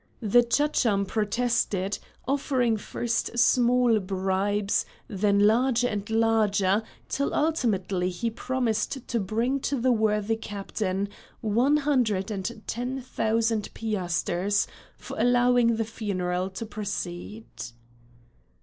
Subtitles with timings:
[0.19, 9.07] The Chacham protested, offering first small bribes, then larger and larger, till ultimately he promised
[9.07, 11.07] to bring to the worthy captain
[11.41, 14.65] one hundred and ten thousand piasters
[14.97, 17.45] for allowing the funeral to proceed.